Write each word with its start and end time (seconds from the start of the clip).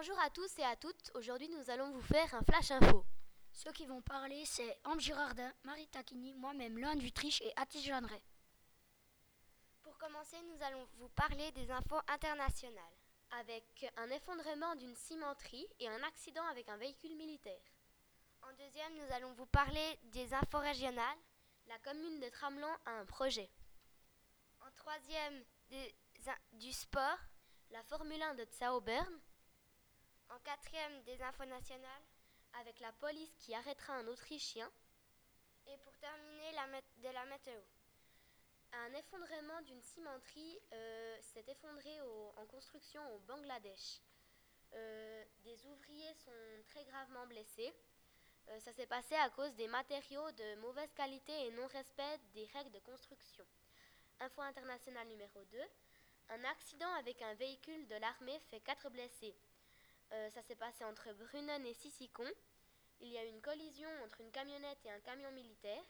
Bonjour 0.00 0.18
à 0.20 0.30
tous 0.30 0.58
et 0.58 0.64
à 0.64 0.76
toutes. 0.76 1.10
Aujourd'hui, 1.14 1.50
nous 1.50 1.68
allons 1.68 1.90
vous 1.90 2.00
faire 2.00 2.34
un 2.34 2.42
flash 2.42 2.70
info. 2.70 3.04
Ceux 3.52 3.70
qui 3.72 3.84
vont 3.84 4.00
parler, 4.00 4.46
c'est 4.46 4.80
Ambre 4.84 4.98
Girardin, 4.98 5.52
Marie 5.62 5.88
Taquini, 5.88 6.32
moi-même, 6.32 6.78
Loan 6.78 6.94
Dutriche 6.94 7.42
et 7.42 7.52
Atis 7.56 7.82
Jeanneret. 7.82 8.22
Pour 9.82 9.98
commencer, 9.98 10.38
nous 10.40 10.62
allons 10.62 10.88
vous 10.94 11.10
parler 11.10 11.52
des 11.52 11.70
infos 11.70 12.00
internationales, 12.08 12.96
avec 13.32 13.92
un 13.98 14.08
effondrement 14.08 14.74
d'une 14.76 14.96
cimenterie 14.96 15.68
et 15.78 15.88
un 15.88 16.02
accident 16.04 16.46
avec 16.46 16.70
un 16.70 16.78
véhicule 16.78 17.14
militaire. 17.16 17.60
En 18.40 18.52
deuxième, 18.54 18.94
nous 18.94 19.12
allons 19.12 19.34
vous 19.34 19.48
parler 19.52 19.98
des 20.04 20.32
infos 20.32 20.60
régionales. 20.60 21.18
La 21.66 21.78
commune 21.80 22.20
de 22.20 22.28
Tramelan 22.30 22.74
a 22.86 22.92
un 22.92 23.04
projet. 23.04 23.50
En 24.62 24.70
troisième, 24.76 25.44
des 25.68 25.94
du 26.54 26.72
sport, 26.72 27.18
la 27.68 27.82
Formule 27.82 28.22
1 28.22 28.34
de 28.36 28.46
Bern. 28.80 29.20
En 30.30 30.38
quatrième, 30.40 31.02
des 31.02 31.20
infos 31.22 31.44
nationales, 31.44 32.02
avec 32.54 32.78
la 32.80 32.92
police 32.92 33.34
qui 33.38 33.54
arrêtera 33.54 33.94
un 33.94 34.06
Autrichien. 34.06 34.70
Et 35.66 35.76
pour 35.78 35.96
terminer, 35.98 36.52
la 36.52 36.66
de 36.96 37.08
la 37.14 37.24
météo. 37.26 37.60
Un 38.72 38.92
effondrement 38.94 39.60
d'une 39.62 39.82
cimenterie 39.82 40.58
euh, 40.72 41.18
s'est 41.20 41.44
effondré 41.48 42.00
au- 42.02 42.32
en 42.36 42.46
construction 42.46 43.02
au 43.14 43.18
Bangladesh. 43.20 44.00
Euh, 44.72 45.24
des 45.42 45.66
ouvriers 45.66 46.14
sont 46.14 46.62
très 46.68 46.84
gravement 46.84 47.26
blessés. 47.26 47.72
Euh, 48.48 48.60
ça 48.60 48.72
s'est 48.72 48.86
passé 48.86 49.14
à 49.16 49.28
cause 49.30 49.54
des 49.56 49.66
matériaux 49.68 50.30
de 50.32 50.54
mauvaise 50.56 50.92
qualité 50.94 51.46
et 51.46 51.50
non-respect 51.50 52.18
des 52.32 52.46
règles 52.46 52.70
de 52.70 52.78
construction. 52.80 53.44
Info 54.20 54.40
internationale 54.42 55.08
numéro 55.08 55.44
2. 55.44 55.58
Un 56.30 56.44
accident 56.44 56.92
avec 56.94 57.20
un 57.22 57.34
véhicule 57.34 57.86
de 57.88 57.96
l'armée 57.96 58.38
fait 58.50 58.60
4 58.60 58.88
blessés. 58.90 59.34
Euh, 60.12 60.30
ça 60.30 60.42
s'est 60.42 60.56
passé 60.56 60.84
entre 60.84 61.12
Brunnen 61.12 61.64
et 61.64 61.74
Sissicon. 61.74 62.28
Il 63.00 63.08
y 63.08 63.18
a 63.18 63.24
eu 63.24 63.28
une 63.28 63.40
collision 63.40 63.88
entre 64.04 64.20
une 64.20 64.30
camionnette 64.30 64.84
et 64.84 64.90
un 64.90 65.00
camion 65.00 65.30
militaire. 65.32 65.82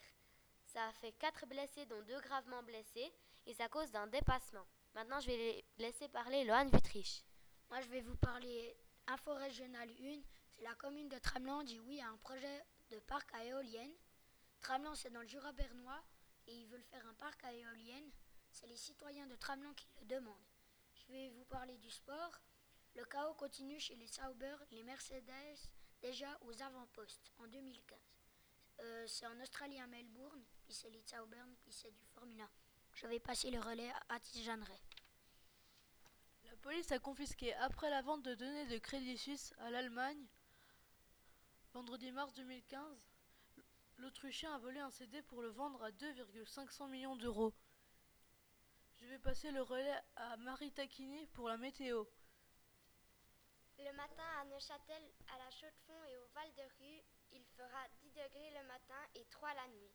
Ça 0.65 0.87
a 0.87 0.93
fait 0.93 1.12
4 1.12 1.47
blessés, 1.47 1.87
dont 1.87 2.01
2 2.03 2.21
gravement 2.21 2.62
blessés, 2.62 3.12
et 3.47 3.55
c'est 3.55 3.62
à 3.62 3.69
cause 3.69 3.91
d'un 3.91 4.07
dépassement. 4.07 4.67
Maintenant, 4.95 5.21
je 5.21 5.27
vais 5.27 5.65
laisser 5.79 6.09
parler 6.09 6.45
Lohan 6.45 6.67
Vutriche. 6.67 7.23
Moi, 7.71 7.81
je 7.81 7.89
vais 7.89 8.01
vous 8.01 8.17
parler 8.17 8.77
Info 9.07 9.33
Régionale 9.35 9.91
1. 9.91 10.21
C'est 10.57 10.62
la 10.62 10.75
commune 10.75 11.09
de 11.09 11.19
Tramelan 11.19 11.62
dit 11.62 11.81
oui 11.81 12.01
à 12.01 12.09
un 12.09 12.17
projet 12.19 12.65
de 12.91 12.99
parc 13.01 13.33
à 13.34 13.45
éoliennes. 13.45 13.95
Tramelan, 14.61 14.95
c'est 14.95 15.11
dans 15.11 15.21
le 15.21 15.27
Jura 15.27 15.53
bernois 15.53 16.03
et 16.47 16.55
ils 16.55 16.67
veulent 16.67 16.83
faire 16.83 17.07
un 17.07 17.15
parc 17.15 17.43
à 17.45 17.53
éoliennes. 17.53 18.11
C'est 18.53 18.67
les 18.67 18.77
citoyens 18.77 19.27
de 19.27 19.37
Tramelan 19.37 19.73
qui 19.75 19.89
le 20.01 20.07
demandent. 20.07 20.49
Je 20.95 21.12
vais 21.12 21.31
vous 21.31 21.45
parler 21.45 21.79
du 21.79 21.91
sport. 21.91 22.41
Le 22.95 23.05
chaos 23.05 23.35
continue 23.35 23.79
chez 23.79 23.95
les 23.97 24.07
Sauber, 24.07 24.57
les 24.71 24.83
Mercedes, 24.83 25.59
déjà 26.01 26.39
aux 26.43 26.63
avant-postes 26.63 27.33
en 27.39 27.47
2015. 27.47 27.99
Euh, 28.81 29.07
c'est 29.07 29.27
en 29.27 29.41
Australie 29.41 29.81
à 29.81 29.87
Melbourne, 29.87 30.43
puis 30.65 30.75
c'est 30.75 30.91
les 30.91 31.03
Sauber, 31.03 31.43
puis 31.63 31.73
c'est 31.73 31.91
du 31.93 32.05
Formula. 32.15 32.49
Je 32.95 33.07
vais 33.07 33.21
passer 33.21 33.51
le 33.51 33.61
relais 33.61 33.91
à 33.91 34.15
Atis 34.15 34.43
Jeanneret. 34.43 34.81
La 36.45 36.57
police 36.57 36.91
a 36.93 36.99
confisqué, 36.99 37.55
après 37.55 37.91
la 37.91 38.03
vente 38.03 38.23
de 38.23 38.35
données 38.35 38.67
de 38.67 38.79
Crédit 38.79 39.17
Suisse 39.17 39.55
à 39.59 39.71
l'Allemagne, 39.71 40.27
vendredi 41.73 42.11
mars 42.11 42.35
2015, 42.35 42.83
l'Autrichien 43.99 44.53
a 44.55 44.59
volé 44.59 44.81
un 44.81 44.91
CD 44.91 45.23
pour 45.23 45.43
le 45.43 45.49
vendre 45.49 45.83
à 45.83 45.93
2,500 45.93 46.89
millions 46.89 47.17
d'euros. 47.17 47.55
Je 48.97 49.07
vais 49.07 49.19
passer 49.19 49.51
le 49.51 49.63
relais 49.63 50.01
à 50.17 50.37
Marie 50.39 50.73
Taquini 50.73 51.27
pour 51.29 51.49
la 51.49 51.57
météo. 51.57 52.05
Le 53.84 53.92
matin 53.92 54.23
à 54.41 54.45
Neuchâtel, 54.45 55.03
à 55.34 55.39
la 55.39 55.50
Chaux-de-Fonds 55.50 56.05
et 56.05 56.17
au 56.19 56.27
Val 56.34 56.53
de 56.55 56.62
Rue, 56.78 57.03
il 57.33 57.45
fera 57.56 57.89
10 58.00 58.11
degrés 58.11 58.50
le 58.61 58.67
matin 58.69 59.00
et 59.14 59.25
3 59.27 59.55
la 59.55 59.67
nuit. 59.69 59.91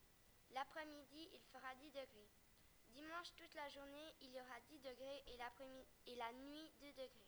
L'après-midi, 0.50 1.28
il 1.32 1.40
fera 1.52 1.74
10 1.76 1.90
degrés. 1.92 2.30
Dimanche, 2.90 3.32
toute 3.36 3.54
la 3.54 3.68
journée, 3.68 4.14
il 4.20 4.30
y 4.32 4.40
aura 4.40 4.60
10 4.68 4.80
degrés 4.80 5.24
et, 6.06 6.16
la 6.16 6.32
nuit 6.32 6.72
2 6.80 6.92
degrés. 6.92 7.26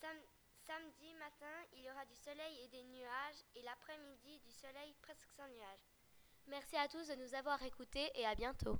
Sam- 0.00 0.26
samedi 0.66 1.14
matin, 1.14 1.64
il 1.72 1.82
y 1.82 1.90
aura 1.90 2.04
du 2.04 2.14
soleil 2.16 2.58
et 2.64 2.68
des 2.68 2.82
nuages 2.84 3.42
et 3.54 3.62
l'après-midi, 3.62 4.38
du 4.40 4.50
soleil 4.52 4.94
presque 5.00 5.30
sans 5.32 5.48
nuages. 5.48 5.88
Merci 6.46 6.76
à 6.76 6.88
tous 6.88 7.06
de 7.08 7.14
nous 7.14 7.34
avoir 7.34 7.62
écoutés 7.62 8.10
et 8.14 8.26
à 8.26 8.34
bientôt. 8.34 8.78